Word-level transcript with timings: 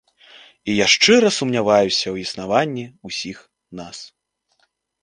І 0.69 0.77
я 0.77 0.87
шчыра 0.93 1.29
сумняваюся 1.37 1.95
ў 1.97 2.15
існаванні 2.27 2.85
ўсіх 3.11 3.37
нас. 3.83 3.97